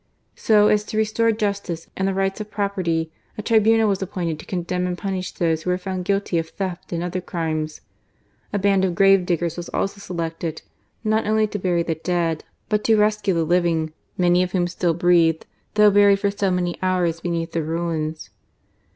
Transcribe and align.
So 0.35 0.67
as 0.67 0.83
to 0.85 0.97
restore 0.97 1.31
justice 1.31 1.85
and 1.95 2.07
the 2.07 2.13
rights 2.15 2.41
of 2.41 2.49
property, 2.49 3.11
a 3.37 3.43
tribunal 3.43 3.87
was 3.87 4.01
appointed 4.01 4.39
to 4.39 4.47
condemn 4.47 4.87
and 4.87 4.97
punish 4.97 5.31
those 5.31 5.61
who 5.61 5.69
were 5.69 5.77
found 5.77 6.05
guilty 6.05 6.39
of 6.39 6.49
theft 6.49 6.91
and 6.91 7.03
other 7.03 7.21
crimes. 7.21 7.81
A 8.51 8.57
band 8.57 8.83
of 8.83 8.95
grave 8.95 9.27
diggers 9.27 9.57
was 9.57 9.69
also 9.69 9.99
selected, 10.01 10.63
not 11.03 11.27
only 11.27 11.45
to 11.45 11.59
bury 11.59 11.83
the 11.83 11.93
dead, 11.93 12.43
but 12.67 12.83
to 12.85 12.97
rescue 12.97 13.35
the 13.35 13.43
living, 13.43 13.93
many 14.17 14.41
of 14.41 14.53
whom 14.53 14.65
still 14.65 14.95
breathed, 14.95 15.45
though 15.75 15.91
buried 15.91 16.19
for 16.21 16.31
so 16.31 16.49
many 16.49 16.79
hours 16.81 17.19
beneath 17.21 17.51
the 17.51 17.61
ruins. 17.61 18.31